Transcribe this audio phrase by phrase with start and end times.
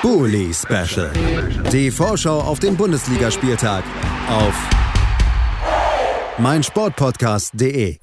[0.00, 1.10] Bully Special.
[1.72, 3.82] Die Vorschau auf den Bundesligaspieltag
[4.28, 4.54] auf
[6.38, 7.98] meinsportpodcast.de.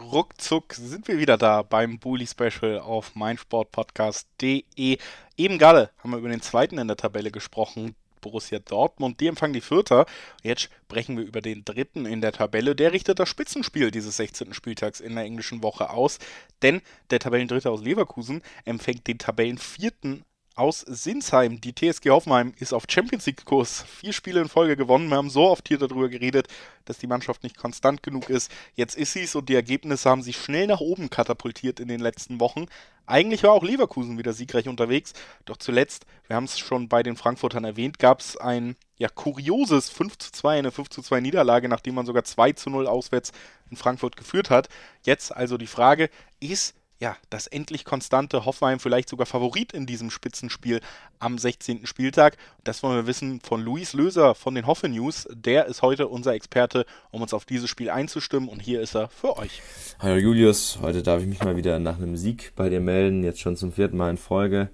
[0.00, 4.98] Ruckzuck sind wir wieder da beim Bully Special auf meinsportpodcast.de.
[5.36, 9.20] Eben gerade haben wir über den zweiten in der Tabelle gesprochen, Borussia Dortmund.
[9.20, 10.04] Die empfangen die Vierter.
[10.42, 12.74] Jetzt sprechen wir über den dritten in der Tabelle.
[12.74, 14.52] Der richtet das Spitzenspiel dieses 16.
[14.52, 16.18] Spieltags in der englischen Woche aus.
[16.60, 21.60] Denn der Tabellendritte aus Leverkusen empfängt den Tabellenvierten aus Sinsheim.
[21.60, 23.84] Die TSG Hoffenheim ist auf Champions League-Kurs.
[23.88, 25.08] Vier Spiele in Folge gewonnen.
[25.08, 26.48] Wir haben so oft hier darüber geredet,
[26.84, 28.50] dass die Mannschaft nicht konstant genug ist.
[28.74, 32.00] Jetzt ist sie es und die Ergebnisse haben sich schnell nach oben katapultiert in den
[32.00, 32.66] letzten Wochen.
[33.06, 35.12] Eigentlich war auch Leverkusen wieder siegreich unterwegs.
[35.44, 39.90] Doch zuletzt, wir haben es schon bei den Frankfurtern erwähnt, gab es ein ja, kurioses
[39.90, 43.32] 5 zu 2, eine 5 zu 2 Niederlage, nachdem man sogar 2 zu 0 auswärts
[43.70, 44.68] in Frankfurt geführt hat.
[45.02, 50.08] Jetzt also die Frage, ist ja, das endlich konstante Hoffenheim vielleicht sogar Favorit in diesem
[50.08, 50.80] Spitzenspiel
[51.18, 51.84] am 16.
[51.84, 52.36] Spieltag.
[52.62, 55.26] Das wollen wir wissen von Luis Löser von den Hoffe News.
[55.32, 59.08] Der ist heute unser Experte, um uns auf dieses Spiel einzustimmen und hier ist er
[59.08, 59.62] für euch.
[59.98, 63.40] Hallo Julius, heute darf ich mich mal wieder nach einem Sieg bei dir melden, jetzt
[63.40, 64.68] schon zum vierten Mal in Folge.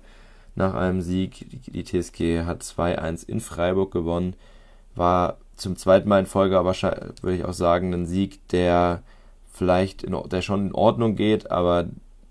[0.54, 4.36] Nach einem Sieg, die TSG hat 2-1 in Freiburg gewonnen,
[4.94, 9.02] war zum zweiten Mal in Folge, aber würde ich auch sagen, ein Sieg, der
[9.50, 11.86] vielleicht in, der schon in Ordnung geht, aber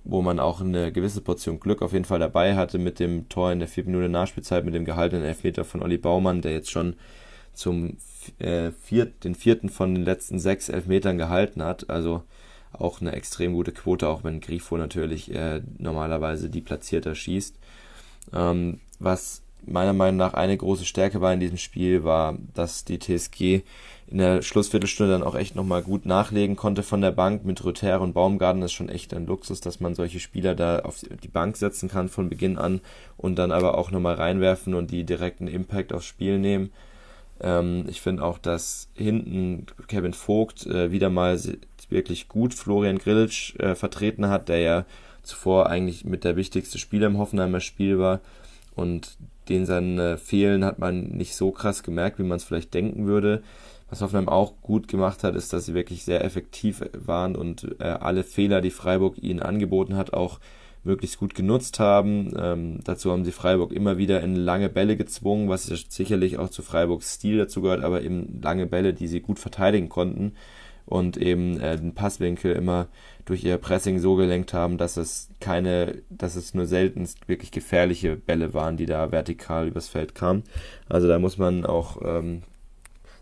[0.08, 3.52] wo man auch eine gewisse Portion Glück auf jeden Fall dabei hatte mit dem Tor
[3.52, 6.96] in der vierten Minute Nachspielzeit, mit dem gehaltenen Elfmeter von Olli Baumann, der jetzt schon
[7.54, 7.98] zum
[8.40, 11.90] äh, viert, den vierten von den letzten sechs Elfmetern gehalten hat.
[11.90, 12.24] Also
[12.72, 17.56] auch eine extrem gute Quote, auch wenn Grifo natürlich äh, normalerweise die platzierter schießt.
[18.34, 23.00] Ähm, was meiner Meinung nach eine große Stärke war in diesem Spiel, war, dass die
[23.00, 23.64] TSG
[24.10, 27.44] in der Schlussviertelstunde dann auch echt nochmal gut nachlegen konnte von der Bank.
[27.44, 31.02] Mit Rother und Baumgarten ist schon echt ein Luxus, dass man solche Spieler da auf
[31.02, 32.80] die Bank setzen kann von Beginn an
[33.18, 36.72] und dann aber auch nochmal reinwerfen und die direkten Impact aufs Spiel nehmen.
[37.42, 41.38] Ähm, ich finde auch, dass hinten Kevin Vogt äh, wieder mal
[41.90, 44.86] wirklich gut Florian Grillitsch äh, vertreten hat, der ja
[45.24, 48.22] zuvor eigentlich mit der wichtigste Spieler im Hoffenheimer Spiel war
[48.76, 49.18] und
[49.50, 53.08] den sein äh, Fehlen hat man nicht so krass gemerkt, wie man es vielleicht denken
[53.08, 53.44] würde.
[53.90, 57.86] Was Hoffenheim auch gut gemacht hat, ist, dass sie wirklich sehr effektiv waren und äh,
[57.86, 60.40] alle Fehler, die Freiburg ihnen angeboten hat, auch
[60.84, 62.34] möglichst gut genutzt haben.
[62.38, 66.64] Ähm, dazu haben sie Freiburg immer wieder in lange Bälle gezwungen, was sicherlich auch zu
[66.64, 70.34] Freiburgs Stil dazu gehört, aber eben lange Bälle, die sie gut verteidigen konnten
[70.86, 72.88] und eben äh, den Passwinkel immer
[73.26, 78.16] durch ihr Pressing so gelenkt haben, dass es keine, dass es nur seltenst wirklich gefährliche
[78.16, 80.44] Bälle waren, die da vertikal übers Feld kamen.
[80.88, 82.44] Also da muss man auch ähm,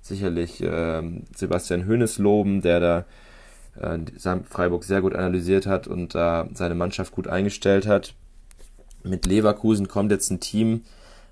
[0.08, 1.02] sicherlich äh,
[1.36, 3.06] Sebastian Hoeneß loben, der da
[3.80, 8.14] äh, Freiburg sehr gut analysiert hat und da seine Mannschaft gut eingestellt hat.
[9.04, 10.82] Mit Leverkusen kommt jetzt ein Team,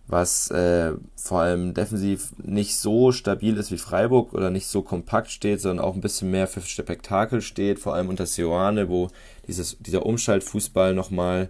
[0.07, 5.31] was äh, vor allem defensiv nicht so stabil ist wie Freiburg oder nicht so kompakt
[5.31, 9.09] steht, sondern auch ein bisschen mehr für Spektakel steht, vor allem unter Seoane, wo
[9.47, 11.49] dieses, dieser Umschaltfußball nochmal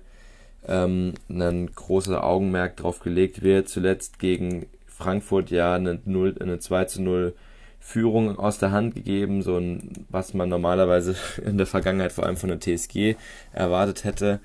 [0.68, 3.70] ähm, ein großer Augenmerk drauf gelegt wird.
[3.70, 4.68] Zuletzt gegen
[5.04, 7.36] Frankfurt ja eine, 0, eine 2 zu 0
[7.80, 11.16] Führung aus der Hand gegeben, so ein, was man normalerweise
[11.46, 13.16] in der Vergangenheit vor allem von der TSG
[13.52, 14.40] erwartet hätte.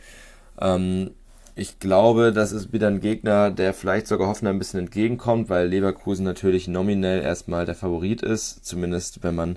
[0.61, 1.13] Ähm,
[1.55, 5.69] ich glaube, das ist wieder ein Gegner, der vielleicht sogar Hoffenheim ein bisschen entgegenkommt, weil
[5.69, 9.57] Leverkusen natürlich nominell erstmal der Favorit ist, zumindest wenn man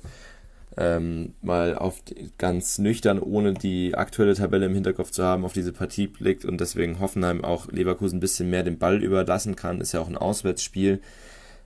[0.78, 2.02] ähm, mal auf
[2.38, 6.62] ganz nüchtern, ohne die aktuelle Tabelle im Hinterkopf zu haben, auf diese Partie blickt und
[6.62, 9.82] deswegen Hoffenheim auch Leverkusen ein bisschen mehr den Ball überlassen kann.
[9.82, 11.02] Ist ja auch ein Auswärtsspiel.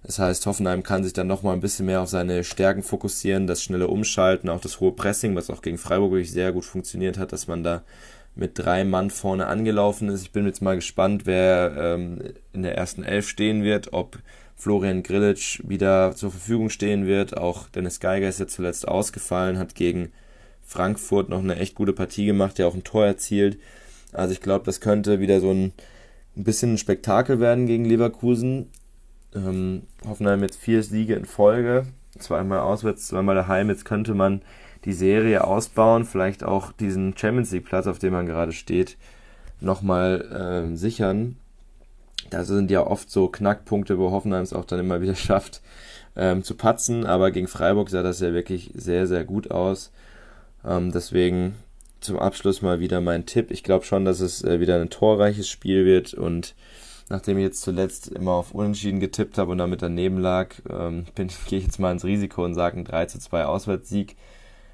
[0.04, 3.64] Das heißt, Hoffenheim kann sich dann nochmal ein bisschen mehr auf seine Stärken fokussieren, das
[3.64, 7.32] schnelle Umschalten, auch das hohe Pressing, was auch gegen Freiburg wirklich sehr gut funktioniert hat,
[7.32, 7.84] dass man da
[8.36, 10.22] mit drei Mann vorne angelaufen ist.
[10.22, 12.22] Ich bin jetzt mal gespannt, wer ähm,
[12.54, 14.20] in der ersten Elf stehen wird, ob
[14.56, 17.38] Florian Grillitsch wieder zur Verfügung stehen wird.
[17.38, 20.12] Auch Dennis Geiger ist ja zuletzt ausgefallen, hat gegen
[20.64, 23.60] Frankfurt noch eine echt gute Partie gemacht, der auch ein Tor erzielt.
[24.14, 25.74] Also ich glaube, das könnte wieder so ein,
[26.36, 28.69] ein bisschen ein Spektakel werden gegen Leverkusen.
[29.36, 31.86] Ähm, Hoffenheim jetzt vier Siege in Folge,
[32.18, 33.69] zweimal auswärts, zweimal daheim.
[33.69, 34.42] Jetzt könnte man
[34.86, 38.98] die Serie ausbauen, vielleicht auch diesen Champions League Platz, auf dem man gerade steht,
[39.60, 41.38] nochmal äh, sichern
[42.30, 45.62] da sind ja oft so Knackpunkte, wo Hoffenheim es auch dann immer wieder schafft
[46.16, 49.92] ähm, zu patzen, aber gegen Freiburg sah das ja wirklich sehr, sehr gut aus.
[50.66, 51.56] Ähm, deswegen
[52.00, 53.51] zum Abschluss mal wieder mein Tipp.
[53.51, 56.56] Ich glaube schon, dass es äh, wieder ein torreiches Spiel wird und
[57.10, 61.60] nachdem ich jetzt zuletzt immer auf Unentschieden getippt habe und damit daneben lag, ähm, gehe
[61.60, 64.16] ich jetzt mal ins Risiko und sage einen 3 zu 2 Auswärtssieg,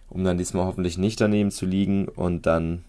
[0.10, 2.84] um dann diesmal hoffentlich nicht daneben zu liegen und dann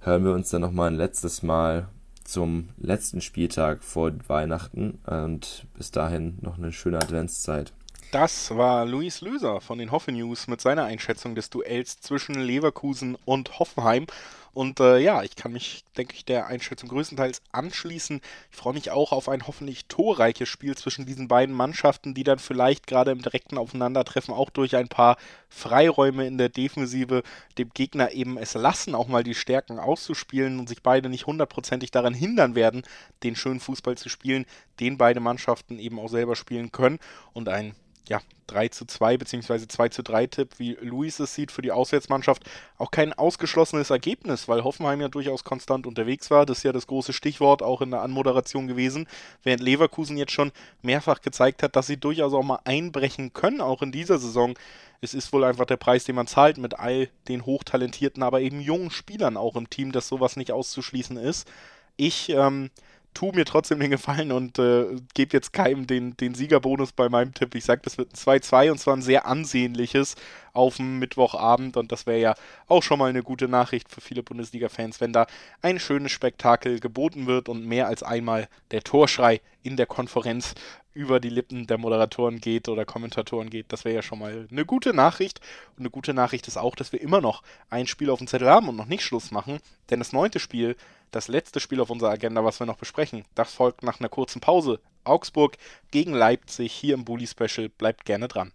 [0.00, 1.88] hören wir uns dann nochmal ein letztes Mal
[2.24, 7.72] zum letzten Spieltag vor Weihnachten und bis dahin noch eine schöne Adventszeit.
[8.12, 13.16] Das war Luis Löser von den Hoffe News mit seiner Einschätzung des Duells zwischen Leverkusen
[13.24, 14.06] und Hoffenheim.
[14.52, 18.20] Und äh, ja, ich kann mich, denke ich, der Einschätzung größtenteils anschließen.
[18.50, 22.38] Ich freue mich auch auf ein hoffentlich torreiches Spiel zwischen diesen beiden Mannschaften, die dann
[22.38, 25.16] vielleicht gerade im direkten Aufeinandertreffen auch durch ein paar
[25.48, 27.22] Freiräume in der Defensive
[27.56, 31.90] dem Gegner eben es lassen, auch mal die Stärken auszuspielen und sich beide nicht hundertprozentig
[31.90, 32.82] daran hindern werden,
[33.22, 34.44] den schönen Fußball zu spielen,
[34.80, 36.98] den beide Mannschaften eben auch selber spielen können.
[37.32, 37.74] Und ein
[38.08, 39.66] ja, 3 zu 2 bzw.
[39.66, 42.42] 2 zu 3 Tipp, wie Luis es sieht für die Auswärtsmannschaft,
[42.76, 46.44] auch kein ausgeschlossenes Ergebnis, weil Hoffenheim ja durchaus konstant unterwegs war.
[46.46, 49.06] Das ist ja das große Stichwort auch in der Anmoderation gewesen,
[49.42, 50.52] während Leverkusen jetzt schon
[50.82, 54.54] mehrfach gezeigt hat, dass sie durchaus auch mal einbrechen können, auch in dieser Saison.
[55.00, 58.60] Es ist wohl einfach der Preis, den man zahlt mit all den hochtalentierten, aber eben
[58.60, 61.50] jungen Spielern auch im Team, dass sowas nicht auszuschließen ist.
[61.96, 62.70] Ich ähm,
[63.14, 67.34] tu mir trotzdem den Gefallen und äh, gebe jetzt keinem den, den Siegerbonus bei meinem
[67.34, 67.54] Tipp.
[67.54, 70.16] Ich sage, das wird ein 2-2 und zwar ein sehr ansehnliches
[70.52, 72.34] auf dem Mittwochabend und das wäre ja
[72.68, 75.26] auch schon mal eine gute Nachricht für viele Bundesliga-Fans, wenn da
[75.62, 80.54] ein schönes Spektakel geboten wird und mehr als einmal der Torschrei in der Konferenz
[80.94, 83.72] über die Lippen der Moderatoren geht oder Kommentatoren geht.
[83.72, 85.40] Das wäre ja schon mal eine gute Nachricht.
[85.76, 88.48] Und eine gute Nachricht ist auch, dass wir immer noch ein Spiel auf dem Zettel
[88.48, 89.58] haben und noch nicht Schluss machen.
[89.90, 90.76] Denn das neunte Spiel,
[91.12, 94.40] das letzte Spiel auf unserer Agenda, was wir noch besprechen, das folgt nach einer kurzen
[94.40, 94.80] Pause.
[95.04, 95.56] Augsburg
[95.90, 97.68] gegen Leipzig hier im Bully Special.
[97.68, 98.52] Bleibt gerne dran.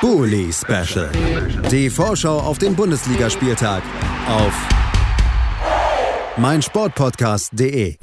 [0.00, 1.10] Bully Special.
[1.70, 3.82] Die Vorschau auf den Bundesligaspieltag
[4.28, 4.52] auf
[6.36, 7.96] meinsportpodcast.de.